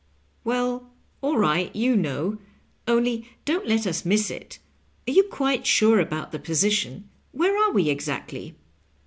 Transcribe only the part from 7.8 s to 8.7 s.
exactly?"